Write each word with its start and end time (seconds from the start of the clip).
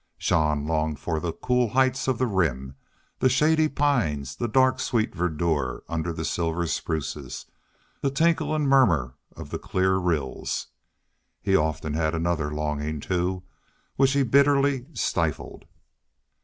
Jean 0.17 0.65
longed 0.65 0.99
for 0.99 1.19
the 1.19 1.31
cool 1.31 1.69
heights 1.69 2.07
of 2.07 2.17
the 2.17 2.25
Rim, 2.25 2.73
the 3.19 3.29
shady 3.29 3.67
pines, 3.69 4.35
the 4.35 4.47
dark 4.47 4.79
sweet 4.79 5.13
verdure 5.13 5.83
under 5.87 6.11
the 6.11 6.25
silver 6.25 6.65
spruces, 6.65 7.45
the 8.01 8.09
tinkle 8.09 8.55
and 8.55 8.67
murmur 8.67 9.13
of 9.37 9.51
the 9.51 9.59
clear 9.59 9.97
rills. 9.97 10.69
He 11.39 11.55
often 11.55 11.93
had 11.93 12.15
another 12.15 12.49
longing, 12.49 12.99
too, 12.99 13.43
which 13.95 14.13
he 14.13 14.23
bitterly 14.23 14.87
stifled. 14.93 15.65